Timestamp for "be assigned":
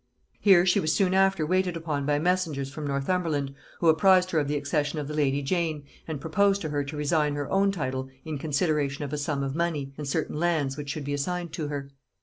11.05-11.55